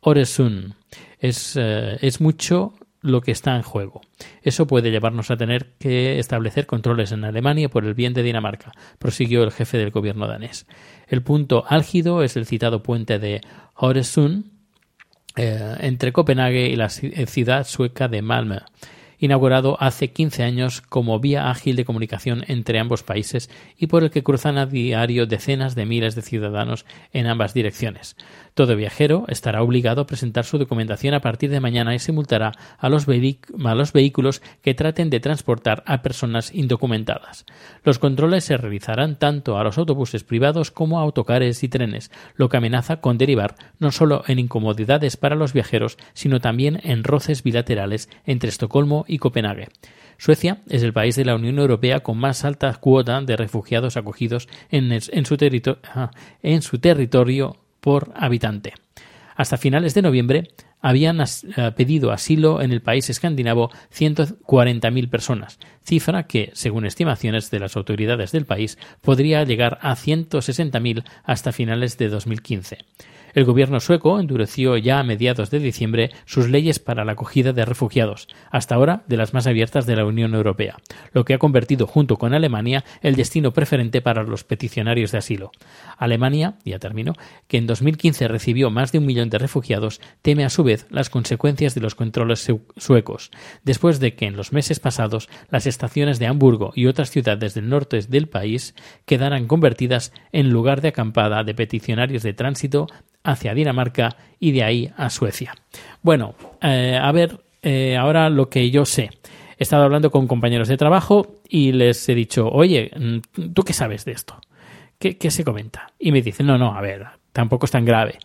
Oresund. 0.00 0.74
Es, 1.18 1.56
eh, 1.56 1.98
es 2.00 2.20
mucho 2.20 2.74
lo 3.02 3.20
que 3.20 3.32
está 3.32 3.54
en 3.56 3.62
juego. 3.62 4.00
Eso 4.42 4.66
puede 4.66 4.90
llevarnos 4.90 5.30
a 5.30 5.36
tener 5.36 5.72
que 5.78 6.18
establecer 6.18 6.66
controles 6.66 7.12
en 7.12 7.24
Alemania 7.24 7.68
por 7.68 7.84
el 7.84 7.94
bien 7.94 8.14
de 8.14 8.22
Dinamarca, 8.22 8.72
prosiguió 8.98 9.42
el 9.42 9.52
jefe 9.52 9.76
del 9.76 9.90
gobierno 9.90 10.26
danés. 10.26 10.66
El 11.08 11.22
punto 11.22 11.64
álgido 11.68 12.22
es 12.22 12.36
el 12.36 12.46
citado 12.46 12.82
puente 12.82 13.18
de 13.18 13.40
Oresund 13.74 14.46
eh, 15.36 15.76
entre 15.80 16.12
Copenhague 16.12 16.68
y 16.68 16.76
la 16.76 16.88
ciudad 16.88 17.66
sueca 17.66 18.08
de 18.08 18.22
Malmö 18.22 18.62
inaugurado 19.22 19.76
hace 19.80 20.10
15 20.10 20.42
años 20.42 20.80
como 20.80 21.20
vía 21.20 21.48
ágil 21.48 21.76
de 21.76 21.84
comunicación 21.84 22.44
entre 22.48 22.80
ambos 22.80 23.04
países 23.04 23.50
y 23.78 23.86
por 23.86 24.02
el 24.02 24.10
que 24.10 24.24
cruzan 24.24 24.58
a 24.58 24.66
diario 24.66 25.26
decenas 25.26 25.76
de 25.76 25.86
miles 25.86 26.16
de 26.16 26.22
ciudadanos 26.22 26.84
en 27.12 27.28
ambas 27.28 27.54
direcciones. 27.54 28.16
Todo 28.54 28.74
viajero 28.74 29.24
estará 29.28 29.62
obligado 29.62 30.02
a 30.02 30.06
presentar 30.06 30.44
su 30.44 30.58
documentación 30.58 31.14
a 31.14 31.20
partir 31.20 31.50
de 31.50 31.60
mañana 31.60 31.94
y 31.94 32.00
se 32.00 32.10
multará 32.10 32.52
a 32.76 32.88
los, 32.88 33.06
vehículos 33.06 34.42
que 34.60 34.74
traten 34.74 35.08
de 35.08 35.20
transportar 35.20 35.84
a 35.86 36.02
personas 36.02 36.52
indocumentadas. 36.52 37.46
Los 37.84 38.00
controles 38.00 38.44
se 38.44 38.56
realizarán 38.56 39.20
tanto 39.20 39.56
a 39.56 39.62
los 39.62 39.78
autobuses 39.78 40.24
privados 40.24 40.72
como 40.72 40.98
a 40.98 41.02
autocares 41.02 41.62
y 41.62 41.68
trenes, 41.68 42.10
lo 42.34 42.48
que 42.48 42.56
amenaza 42.56 43.00
con 43.00 43.18
derivar 43.18 43.54
no 43.78 43.92
solo 43.92 44.24
en 44.26 44.40
incomodidades 44.40 45.16
para 45.16 45.36
los 45.36 45.52
viajeros, 45.52 45.96
sino 46.12 46.40
también 46.40 46.80
en 46.82 47.04
roces 47.04 47.44
bilaterales 47.44 48.10
entre 48.26 48.48
Estocolmo 48.48 49.06
y 49.12 49.18
Copenhague. 49.18 49.68
Suecia 50.16 50.62
es 50.68 50.82
el 50.82 50.92
país 50.92 51.16
de 51.16 51.24
la 51.24 51.34
Unión 51.34 51.58
Europea 51.58 52.00
con 52.00 52.16
más 52.16 52.44
alta 52.44 52.72
cuota 52.74 53.20
de 53.20 53.36
refugiados 53.36 53.96
acogidos 53.96 54.48
en, 54.70 55.00
su, 55.24 55.36
territorio 56.78 57.56
por 57.80 58.12
habitante. 58.14 58.72
Hasta 59.34 59.56
finales 59.56 59.94
de 59.94 60.02
noviembre 60.02 60.48
habían 60.80 61.20
eh, 61.20 61.26
pedido 61.76 62.12
asilo 62.12 62.62
en 62.62 62.72
el 62.72 62.82
país 62.82 63.10
escandinavo 63.10 63.70
140.000 63.94 65.10
personas, 65.10 65.58
cifra 65.84 66.26
que, 66.26 66.50
según 66.54 66.86
estimaciones 66.86 67.50
de 67.50 67.60
las 67.60 67.76
autoridades 67.76 68.32
del 68.32 68.46
país, 68.46 68.78
podría 69.00 69.44
llegar 69.44 69.78
a 69.82 69.94
160.000 69.94 71.04
hasta 71.24 71.52
finales 71.52 71.98
de 71.98 72.08
2015. 72.08 72.78
El 73.34 73.44
gobierno 73.44 73.80
sueco 73.80 74.20
endureció 74.20 74.76
ya 74.76 74.98
a 74.98 75.04
mediados 75.04 75.50
de 75.50 75.58
diciembre 75.58 76.10
sus 76.24 76.48
leyes 76.48 76.78
para 76.78 77.04
la 77.04 77.12
acogida 77.12 77.52
de 77.52 77.64
refugiados, 77.64 78.28
hasta 78.50 78.74
ahora 78.74 79.04
de 79.06 79.16
las 79.16 79.34
más 79.34 79.46
abiertas 79.46 79.86
de 79.86 79.96
la 79.96 80.04
Unión 80.04 80.34
Europea, 80.34 80.76
lo 81.12 81.24
que 81.24 81.34
ha 81.34 81.38
convertido 81.38 81.86
junto 81.86 82.16
con 82.16 82.34
Alemania 82.34 82.84
el 83.00 83.16
destino 83.16 83.52
preferente 83.52 84.00
para 84.02 84.22
los 84.22 84.44
peticionarios 84.44 85.12
de 85.12 85.18
asilo. 85.18 85.52
Alemania, 85.96 86.54
ya 86.64 86.78
termino, 86.78 87.14
que 87.48 87.58
en 87.58 87.66
2015 87.66 88.28
recibió 88.28 88.70
más 88.70 88.92
de 88.92 88.98
un 88.98 89.06
millón 89.06 89.30
de 89.30 89.38
refugiados, 89.38 90.00
teme 90.22 90.44
a 90.44 90.50
su 90.50 90.64
vez 90.64 90.86
las 90.90 91.10
consecuencias 91.10 91.74
de 91.74 91.80
los 91.80 91.94
controles 91.94 92.46
suecos, 92.76 93.30
después 93.64 94.00
de 94.00 94.14
que 94.14 94.26
en 94.26 94.36
los 94.36 94.52
meses 94.52 94.80
pasados 94.80 95.28
las 95.50 95.66
estaciones 95.66 96.18
de 96.18 96.26
Hamburgo 96.26 96.72
y 96.74 96.86
otras 96.86 97.10
ciudades 97.10 97.54
del 97.54 97.68
norte 97.68 98.00
del 98.08 98.28
país 98.28 98.74
quedaran 99.06 99.46
convertidas 99.46 100.12
en 100.32 100.50
lugar 100.50 100.80
de 100.80 100.88
acampada 100.88 101.44
de 101.44 101.54
peticionarios 101.54 102.22
de 102.22 102.32
tránsito 102.32 102.86
hacia 103.24 103.54
Dinamarca 103.54 104.16
y 104.38 104.52
de 104.52 104.64
ahí 104.64 104.90
a 104.96 105.10
Suecia. 105.10 105.54
Bueno, 106.02 106.34
eh, 106.60 106.98
a 107.00 107.12
ver, 107.12 107.40
eh, 107.62 107.96
ahora 107.96 108.28
lo 108.28 108.48
que 108.48 108.70
yo 108.70 108.84
sé. 108.84 109.10
He 109.58 109.62
estado 109.62 109.84
hablando 109.84 110.10
con 110.10 110.26
compañeros 110.26 110.68
de 110.68 110.76
trabajo 110.76 111.36
y 111.48 111.72
les 111.72 112.08
he 112.08 112.14
dicho, 112.14 112.48
oye, 112.48 112.90
mm, 112.96 113.52
¿tú 113.52 113.62
qué 113.62 113.72
sabes 113.72 114.04
de 114.04 114.12
esto? 114.12 114.40
¿Qué, 114.98 115.30
se 115.32 115.44
comenta? 115.44 115.92
Y 115.98 116.12
me 116.12 116.22
dicen, 116.22 116.46
no, 116.46 116.58
no, 116.58 116.76
a 116.76 116.80
ver, 116.80 117.06
tampoco 117.32 117.66
es 117.66 117.72
tan 117.72 117.84
grave. 117.84 118.18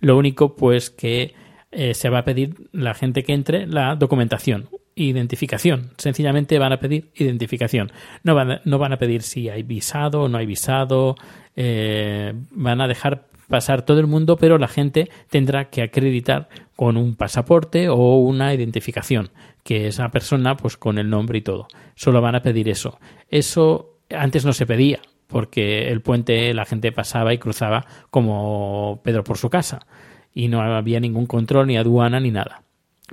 Lo 0.00 0.18
único, 0.18 0.56
pues, 0.56 0.90
que 0.90 1.34
eh, 1.72 1.94
se 1.94 2.10
va 2.10 2.18
a 2.18 2.24
pedir 2.24 2.68
la 2.72 2.92
gente 2.92 3.22
que 3.22 3.32
entre 3.32 3.66
la 3.66 3.96
documentación, 3.96 4.68
identificación. 4.94 5.92
Sencillamente 5.96 6.58
van 6.58 6.74
a 6.74 6.80
pedir 6.80 7.10
identificación. 7.14 7.90
No 8.24 8.34
van 8.34 8.50
a, 8.50 8.60
no 8.66 8.78
van 8.78 8.92
a 8.92 8.98
pedir 8.98 9.22
si 9.22 9.48
hay 9.48 9.62
visado 9.62 10.22
o 10.22 10.28
no 10.28 10.36
hay 10.36 10.44
visado. 10.44 11.16
van 11.56 12.80
a 12.82 12.88
dejar 12.88 13.28
pasar 13.48 13.82
todo 13.82 13.98
el 14.00 14.06
mundo, 14.06 14.36
pero 14.36 14.58
la 14.58 14.68
gente 14.68 15.10
tendrá 15.30 15.70
que 15.70 15.82
acreditar 15.82 16.48
con 16.76 16.96
un 16.96 17.16
pasaporte 17.16 17.88
o 17.88 18.18
una 18.18 18.54
identificación, 18.54 19.30
que 19.64 19.88
esa 19.88 20.10
persona, 20.10 20.56
pues 20.56 20.76
con 20.76 20.98
el 20.98 21.10
nombre 21.10 21.38
y 21.38 21.42
todo. 21.42 21.66
Solo 21.94 22.20
van 22.20 22.36
a 22.36 22.42
pedir 22.42 22.68
eso. 22.68 22.98
Eso 23.28 23.98
antes 24.10 24.44
no 24.44 24.52
se 24.52 24.66
pedía, 24.66 25.00
porque 25.26 25.88
el 25.88 26.00
puente 26.00 26.54
la 26.54 26.64
gente 26.64 26.92
pasaba 26.92 27.34
y 27.34 27.38
cruzaba 27.38 27.84
como 28.10 29.00
Pedro 29.02 29.24
por 29.24 29.38
su 29.38 29.50
casa, 29.50 29.86
y 30.32 30.48
no 30.48 30.60
había 30.60 31.00
ningún 31.00 31.26
control, 31.26 31.66
ni 31.66 31.76
aduana, 31.76 32.20
ni 32.20 32.30
nada. 32.30 32.62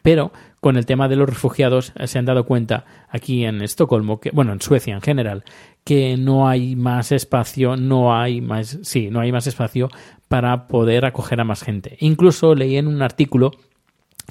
Pero 0.04 0.32
con 0.60 0.78
el 0.78 0.86
tema 0.86 1.08
de 1.08 1.16
los 1.16 1.30
refugiados 1.30 1.94
eh, 1.96 2.08
se 2.08 2.20
han 2.20 2.26
dado 2.26 2.46
cuenta 2.46 2.86
aquí 3.10 3.46
en 3.46 3.62
Estocolmo, 3.62 4.20
que, 4.20 4.32
bueno, 4.32 4.52
en 4.52 4.62
Suecia 4.62 4.94
en 4.94 5.02
general, 5.02 5.44
que 5.86 6.18
no 6.18 6.50
hay 6.50 6.76
más 6.76 7.14
espacio, 7.14 7.78
no 7.78 8.14
hay 8.14 8.42
más, 8.42 8.80
sí, 8.82 9.10
no 9.10 9.22
hay 9.22 9.32
más 9.32 9.48
espacio 9.48 9.90
para 10.28 10.68
poder 10.68 11.06
acoger 11.06 11.40
a 11.40 11.46
más 11.46 11.64
gente. 11.64 11.96
Incluso 12.02 12.56
leí 12.56 12.76
en 12.76 12.88
un 12.88 13.02
artículo 13.02 13.52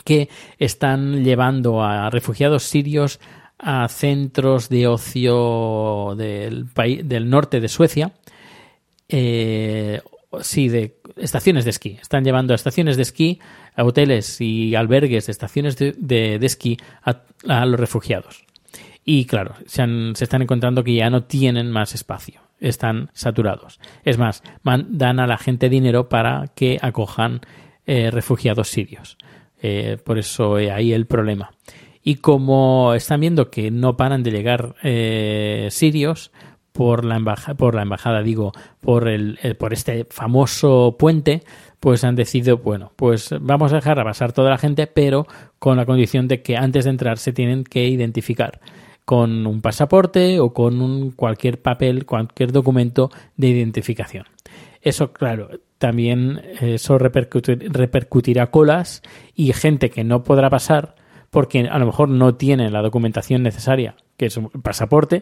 que 0.04 0.28
están 0.58 1.24
llevando 1.24 1.82
a 1.82 2.10
refugiados 2.10 2.64
sirios 2.64 3.20
a 3.58 3.88
centros 3.88 4.68
de 4.68 4.88
ocio 4.88 6.14
del, 6.16 6.66
país, 6.66 7.08
del 7.08 7.30
norte 7.30 7.60
de 7.60 7.68
Suecia, 7.68 8.12
eh, 9.08 10.02
sí, 10.40 10.68
de 10.68 10.96
estaciones 11.16 11.64
de 11.64 11.70
esquí. 11.70 11.98
Están 12.00 12.24
llevando 12.24 12.52
a 12.52 12.56
estaciones 12.56 12.96
de 12.96 13.02
esquí, 13.02 13.38
a 13.76 13.84
hoteles 13.84 14.40
y 14.40 14.74
albergues 14.74 15.26
de 15.26 15.32
estaciones 15.32 15.76
de, 15.76 16.38
esquí 16.42 16.78
a, 17.02 17.64
los 17.64 17.78
refugiados. 17.78 18.43
Y 19.04 19.26
claro, 19.26 19.54
se, 19.66 19.84
se 20.14 20.24
están 20.24 20.42
encontrando 20.42 20.82
que 20.82 20.94
ya 20.94 21.10
no 21.10 21.24
tienen 21.24 21.70
más 21.70 21.94
espacio 21.94 22.44
están 22.60 23.10
saturados. 23.12 23.80
Es 24.04 24.18
más, 24.18 24.42
dan 24.62 25.20
a 25.20 25.26
la 25.26 25.38
gente 25.38 25.68
dinero 25.68 26.08
para 26.08 26.46
que 26.54 26.78
acojan 26.80 27.40
eh, 27.86 28.10
refugiados 28.10 28.68
sirios. 28.68 29.18
Eh, 29.62 29.98
por 30.04 30.18
eso 30.18 30.56
ahí 30.56 30.92
el 30.92 31.06
problema. 31.06 31.50
Y 32.02 32.16
como 32.16 32.92
están 32.94 33.20
viendo 33.20 33.50
que 33.50 33.70
no 33.70 33.96
paran 33.96 34.22
de 34.22 34.30
llegar 34.30 34.74
eh, 34.82 35.68
sirios 35.70 36.32
por 36.72 37.04
la, 37.04 37.16
embajada, 37.16 37.56
por 37.56 37.74
la 37.74 37.82
embajada, 37.82 38.22
digo, 38.22 38.52
por, 38.80 39.08
el, 39.08 39.38
por 39.58 39.72
este 39.72 40.06
famoso 40.10 40.96
puente, 40.98 41.44
pues 41.80 42.04
han 42.04 42.16
decidido, 42.16 42.58
bueno, 42.58 42.92
pues 42.96 43.34
vamos 43.40 43.72
a 43.72 43.76
dejar 43.76 44.00
a 44.00 44.04
pasar 44.04 44.32
toda 44.32 44.50
la 44.50 44.58
gente, 44.58 44.86
pero 44.86 45.26
con 45.58 45.76
la 45.76 45.86
condición 45.86 46.28
de 46.28 46.42
que 46.42 46.56
antes 46.56 46.84
de 46.84 46.90
entrar 46.90 47.18
se 47.18 47.32
tienen 47.32 47.64
que 47.64 47.86
identificar 47.86 48.60
con 49.04 49.46
un 49.46 49.60
pasaporte 49.60 50.40
o 50.40 50.52
con 50.52 50.80
un 50.80 51.10
cualquier 51.10 51.60
papel, 51.60 52.06
cualquier 52.06 52.52
documento 52.52 53.10
de 53.36 53.48
identificación. 53.48 54.26
Eso, 54.80 55.12
claro, 55.12 55.48
también 55.78 56.42
eso 56.60 56.98
repercutirá 56.98 58.50
colas 58.50 59.02
y 59.34 59.52
gente 59.52 59.90
que 59.90 60.04
no 60.04 60.22
podrá 60.22 60.50
pasar 60.50 60.94
porque 61.34 61.66
a 61.68 61.78
lo 61.80 61.86
mejor 61.86 62.08
no 62.10 62.36
tiene 62.36 62.70
la 62.70 62.80
documentación 62.80 63.42
necesaria, 63.42 63.96
que 64.16 64.26
es 64.26 64.36
un 64.36 64.50
pasaporte, 64.50 65.18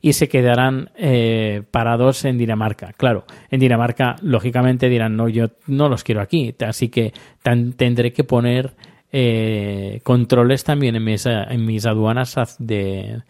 y 0.00 0.12
se 0.12 0.28
quedarán 0.28 0.90
eh, 0.96 1.64
parados 1.72 2.24
en 2.24 2.38
Dinamarca. 2.38 2.92
Claro, 2.92 3.24
en 3.50 3.58
Dinamarca, 3.58 4.14
lógicamente 4.22 4.88
dirán, 4.88 5.16
no, 5.16 5.28
yo 5.28 5.48
no 5.66 5.88
los 5.88 6.04
quiero 6.04 6.20
aquí, 6.20 6.54
así 6.64 6.88
que 6.88 7.12
tendré 7.42 8.12
que 8.12 8.22
poner 8.22 8.76
eh, 9.18 10.00
controles 10.02 10.62
también 10.62 10.94
en 10.94 11.02
mis, 11.02 11.24
en 11.24 11.64
mis 11.64 11.86
aduanas 11.86 12.36
de, 12.58 13.22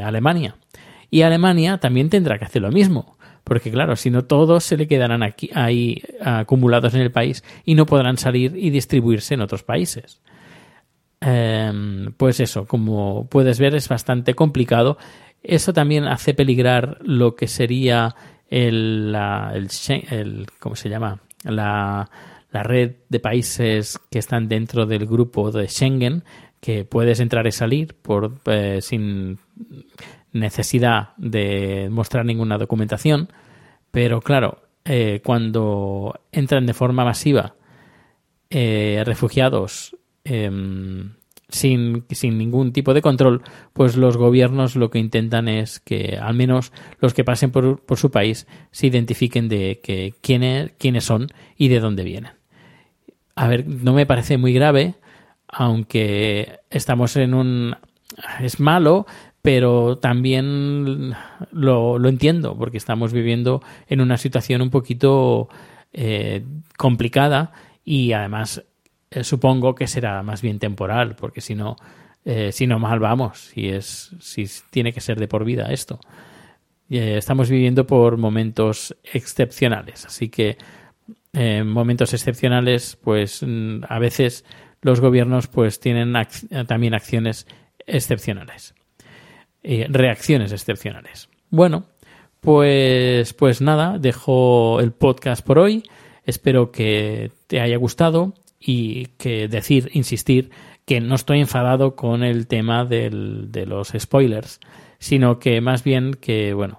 Alemania. 0.00 0.54
Y 1.10 1.22
Alemania 1.22 1.78
también 1.78 2.08
tendrá 2.08 2.38
que 2.38 2.44
hacer 2.44 2.62
lo 2.62 2.70
mismo, 2.70 3.18
porque 3.42 3.72
claro, 3.72 3.96
si 3.96 4.10
no 4.10 4.26
todos 4.26 4.62
se 4.62 4.76
le 4.76 4.86
quedarán 4.86 5.24
aquí, 5.24 5.50
ahí 5.54 6.00
acumulados 6.22 6.94
en 6.94 7.00
el 7.00 7.10
país 7.10 7.42
y 7.64 7.74
no 7.74 7.84
podrán 7.84 8.16
salir 8.16 8.56
y 8.56 8.70
distribuirse 8.70 9.34
en 9.34 9.40
otros 9.40 9.64
países. 9.64 10.22
Em, 11.20 12.12
pues 12.16 12.38
eso, 12.38 12.64
como 12.68 13.26
puedes 13.28 13.58
ver, 13.58 13.74
es 13.74 13.88
bastante 13.88 14.34
complicado. 14.34 14.98
Eso 15.42 15.72
también 15.72 16.06
hace 16.06 16.32
peligrar 16.32 16.98
lo 17.02 17.34
que 17.34 17.48
sería 17.48 18.14
el, 18.48 19.12
el 20.10 20.46
¿cómo 20.60 20.76
se 20.76 20.88
llama? 20.88 21.22
La, 21.42 22.08
la 22.56 22.62
red 22.62 22.92
de 23.10 23.20
países 23.20 24.00
que 24.10 24.18
están 24.18 24.48
dentro 24.48 24.86
del 24.86 25.04
grupo 25.04 25.52
de 25.52 25.68
Schengen, 25.68 26.24
que 26.58 26.86
puedes 26.86 27.20
entrar 27.20 27.46
y 27.46 27.52
salir 27.52 27.94
por, 28.00 28.38
eh, 28.46 28.78
sin 28.80 29.38
necesidad 30.32 31.10
de 31.18 31.88
mostrar 31.90 32.24
ninguna 32.24 32.56
documentación, 32.56 33.28
pero 33.90 34.22
claro, 34.22 34.62
eh, 34.86 35.20
cuando 35.22 36.18
entran 36.32 36.64
de 36.64 36.72
forma 36.72 37.04
masiva 37.04 37.56
eh, 38.48 39.02
refugiados 39.04 39.94
em, 40.24 41.12
sin, 41.50 42.06
sin, 42.10 42.38
ningún 42.38 42.72
tipo 42.72 42.94
de 42.94 43.02
control, 43.02 43.42
pues 43.74 43.98
los 43.98 44.16
gobiernos 44.16 44.76
lo 44.76 44.88
que 44.88 44.98
intentan 44.98 45.48
es 45.48 45.78
que 45.78 46.16
al 46.18 46.32
menos 46.32 46.72
los 47.00 47.12
que 47.12 47.22
pasen 47.22 47.50
por, 47.50 47.84
por 47.84 47.98
su 47.98 48.10
país 48.10 48.46
se 48.70 48.86
identifiquen 48.86 49.46
de 49.50 49.82
que, 49.82 50.14
quiénes, 50.22 50.72
quiénes 50.78 51.04
son 51.04 51.28
y 51.58 51.68
de 51.68 51.80
dónde 51.80 52.02
vienen. 52.02 52.32
A 53.36 53.48
ver, 53.48 53.66
no 53.66 53.92
me 53.92 54.06
parece 54.06 54.38
muy 54.38 54.52
grave, 54.52 54.94
aunque 55.46 56.60
estamos 56.70 57.16
en 57.16 57.34
un... 57.34 57.76
es 58.40 58.58
malo, 58.58 59.06
pero 59.42 59.98
también 59.98 61.14
lo, 61.52 61.98
lo 61.98 62.08
entiendo, 62.08 62.56
porque 62.56 62.78
estamos 62.78 63.12
viviendo 63.12 63.62
en 63.86 64.00
una 64.00 64.16
situación 64.16 64.62
un 64.62 64.70
poquito 64.70 65.48
eh, 65.92 66.44
complicada 66.76 67.52
y 67.84 68.12
además 68.12 68.64
eh, 69.10 69.22
supongo 69.22 69.74
que 69.74 69.86
será 69.86 70.22
más 70.22 70.42
bien 70.42 70.58
temporal, 70.58 71.14
porque 71.14 71.40
si 71.40 71.54
no, 71.54 71.76
eh, 72.24 72.50
si 72.52 72.66
no 72.66 72.78
mal 72.78 72.98
vamos, 72.98 73.38
si, 73.38 73.68
es, 73.68 74.10
si 74.18 74.46
tiene 74.70 74.92
que 74.92 75.00
ser 75.00 75.18
de 75.20 75.28
por 75.28 75.44
vida 75.44 75.72
esto. 75.72 76.00
Eh, 76.90 77.16
estamos 77.16 77.48
viviendo 77.48 77.86
por 77.86 78.16
momentos 78.16 78.96
excepcionales, 79.04 80.04
así 80.06 80.28
que 80.28 80.58
en 81.36 81.42
eh, 81.42 81.64
momentos 81.64 82.14
excepcionales, 82.14 82.96
pues 82.96 83.44
mm, 83.46 83.84
a 83.88 83.98
veces 83.98 84.44
los 84.80 85.00
gobiernos 85.00 85.48
pues 85.48 85.80
tienen 85.80 86.14
también 86.66 86.94
acciones 86.94 87.46
excepcionales, 87.86 88.74
reacciones 89.62 90.52
excepcionales. 90.52 91.28
Bueno, 91.50 91.86
pues, 92.40 93.34
pues 93.34 93.60
nada, 93.60 93.98
dejo 93.98 94.80
el 94.80 94.92
podcast 94.92 95.44
por 95.44 95.58
hoy. 95.58 95.82
Espero 96.24 96.70
que 96.70 97.32
te 97.48 97.60
haya 97.60 97.76
gustado 97.76 98.34
y 98.58 99.06
que 99.18 99.48
decir, 99.48 99.90
insistir, 99.92 100.50
que 100.84 101.00
no 101.00 101.16
estoy 101.16 101.40
enfadado 101.40 101.96
con 101.96 102.22
el 102.22 102.46
tema 102.46 102.84
del, 102.84 103.50
de 103.50 103.66
los 103.66 103.92
spoilers, 103.98 104.60
sino 104.98 105.38
que 105.38 105.60
más 105.60 105.84
bien 105.84 106.14
que, 106.14 106.54
bueno, 106.54 106.78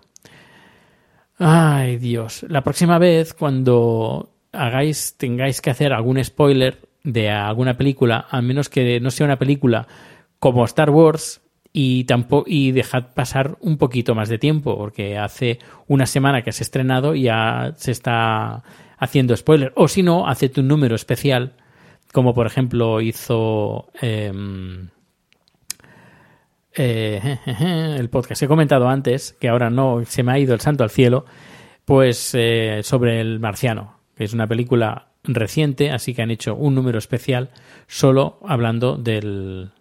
ay 1.37 1.97
Dios, 1.97 2.45
la 2.49 2.63
próxima 2.63 2.97
vez 2.97 3.33
cuando 3.33 4.36
hagáis, 4.57 5.15
tengáis 5.17 5.61
que 5.61 5.69
hacer 5.69 5.93
algún 5.93 6.23
spoiler 6.23 6.79
de 7.03 7.29
alguna 7.29 7.77
película, 7.77 8.27
a 8.29 8.41
menos 8.41 8.69
que 8.69 8.99
no 8.99 9.11
sea 9.11 9.25
una 9.25 9.39
película 9.39 9.87
como 10.39 10.65
Star 10.65 10.89
Wars, 10.89 11.41
y 11.79 12.05
tampoco 12.05 12.45
y 12.47 12.71
dejad 12.71 13.13
pasar 13.13 13.57
un 13.61 13.77
poquito 13.77 14.15
más 14.15 14.29
de 14.29 14.39
tiempo 14.39 14.75
porque 14.75 15.15
hace 15.15 15.59
una 15.87 16.07
semana 16.07 16.41
que 16.41 16.49
has 16.49 16.59
estrenado 16.59 17.13
y 17.13 17.23
ya 17.23 17.73
se 17.77 17.91
está 17.91 18.63
haciendo 18.97 19.35
spoiler. 19.35 19.73
O 19.75 19.87
si 19.87 20.01
no 20.01 20.27
haced 20.27 20.57
un 20.57 20.69
número 20.69 20.95
especial 20.95 21.53
como 22.11 22.33
por 22.33 22.47
ejemplo 22.47 22.99
hizo 22.99 23.89
em, 24.01 24.89
eh, 26.73 27.37
el 27.99 28.09
podcast 28.09 28.39
que 28.39 28.45
he 28.45 28.47
comentado 28.47 28.89
antes 28.89 29.33
que 29.33 29.49
ahora 29.49 29.69
no 29.69 30.03
se 30.03 30.23
me 30.23 30.31
ha 30.31 30.39
ido 30.39 30.55
el 30.55 30.61
santo 30.61 30.83
al 30.83 30.89
cielo 30.89 31.25
pues 31.85 32.33
eh, 32.33 32.79
sobre 32.81 33.21
el 33.21 33.39
marciano 33.39 33.96
es 34.17 34.33
una 34.33 34.47
película 34.47 35.09
reciente 35.23 35.91
así 35.91 36.13
que 36.13 36.21
han 36.21 36.31
hecho 36.31 36.55
un 36.55 36.75
número 36.75 36.97
especial 36.97 37.49
solo 37.87 38.39
hablando 38.45 38.97
del 38.97 39.71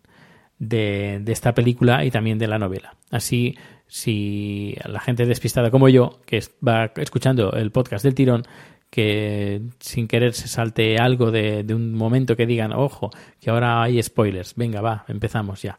de, 0.58 1.22
esta 1.26 1.54
película 1.54 2.04
y 2.04 2.10
también 2.10 2.38
de 2.38 2.46
la 2.46 2.58
novela. 2.58 2.96
Así, 3.10 3.56
si 3.86 4.74
la 4.84 5.00
gente 5.00 5.26
despistada 5.26 5.70
como 5.70 5.88
yo, 5.88 6.20
que 6.24 6.42
va 6.66 6.92
escuchando 6.96 7.52
el 7.52 7.70
podcast 7.70 8.04
del 8.04 8.14
tirón, 8.14 8.44
que 8.90 9.62
sin 9.80 10.08
querer 10.08 10.32
se 10.32 10.48
salte 10.48 10.98
algo 10.98 11.30
de, 11.30 11.64
un 11.74 11.94
momento 11.94 12.36
que 12.36 12.46
digan, 12.46 12.72
ojo, 12.72 13.10
que 13.40 13.50
ahora 13.50 13.82
hay 13.82 14.02
spoilers, 14.02 14.54
venga, 14.56 14.80
va, 14.80 15.04
empezamos 15.08 15.62
ya. 15.62 15.76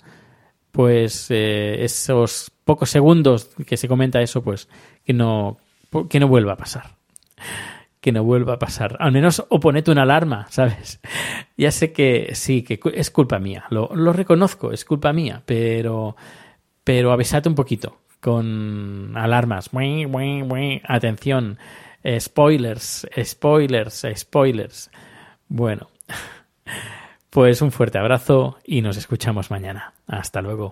Pues 0.71 1.31
eh, 1.31 1.83
esos 1.83 2.51
pocos 2.63 2.89
segundos 2.89 3.49
que 3.65 3.77
se 3.77 3.87
comenta 3.87 4.21
eso, 4.21 4.43
pues 4.43 4.67
que 5.03 5.13
no, 5.13 5.57
que 6.09 6.19
no 6.19 6.27
vuelva 6.27 6.53
a 6.53 6.57
pasar 6.57 6.97
que 8.07 8.13
no 8.13 8.23
vuelva 8.23 8.53
a 8.53 8.57
pasar. 8.57 8.95
Al 9.01 9.11
menos 9.11 9.45
o 9.49 9.59
ponete 9.59 9.91
una 9.91 10.03
alarma, 10.03 10.47
¿sabes? 10.49 11.01
Ya 11.57 11.71
sé 11.71 11.91
que 11.91 12.29
sí, 12.35 12.63
que 12.63 12.79
es 12.93 13.11
culpa 13.11 13.37
mía, 13.37 13.65
lo, 13.69 14.13
reconozco, 14.13 14.71
es 14.71 14.85
culpa 14.85 15.11
mía, 15.11 15.43
pero, 15.45 16.15
pero 16.85 17.11
avisate 17.11 17.49
un 17.49 17.55
poquito 17.55 17.97
con 18.21 19.11
alarmas. 19.17 19.71
Atención, 20.85 21.59
spoilers, 22.17 23.07
spoilers, 23.21 24.05
spoilers. 24.15 24.89
Bueno, 25.49 25.89
pues 27.29 27.61
un 27.61 27.73
fuerte 27.73 27.97
abrazo 27.97 28.57
y 28.63 28.81
nos 28.81 28.95
escuchamos 28.95 29.51
mañana. 29.51 29.95
Hasta 30.07 30.41
luego. 30.41 30.71